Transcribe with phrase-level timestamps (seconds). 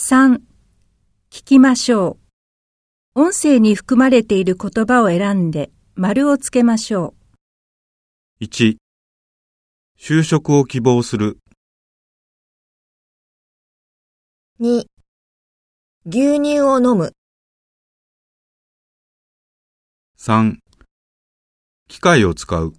[0.00, 0.38] 3.
[1.28, 2.20] 聞きましょ
[3.16, 3.20] う。
[3.20, 7.14] 音声に含まれている言葉を選んで丸をつけましょ
[8.40, 8.44] う。
[8.44, 8.76] 1、
[9.98, 11.40] 就職を希望する。
[14.60, 14.84] 2、
[16.06, 17.12] 牛乳を飲む。
[20.16, 20.58] 3、
[21.88, 22.72] 機械を使う。